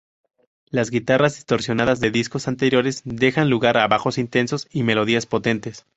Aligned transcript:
Las 0.71 0.89
guitarras 0.89 1.35
distorsionadas 1.35 1.99
de 1.99 2.09
discos 2.09 2.47
anteriores 2.47 3.03
dejan 3.05 3.51
lugar 3.51 3.77
a 3.77 3.87
bajos 3.87 4.17
intensos 4.17 4.67
y 4.71 4.81
melodías 4.81 5.27
potentes. 5.27 5.85